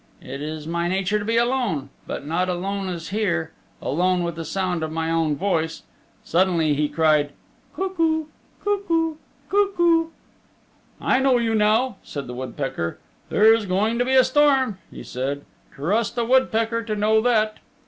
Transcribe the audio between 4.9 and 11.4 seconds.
my own voice." Suddenly he cried, "Cuckoo, cuckoo, cuckoo!" "I know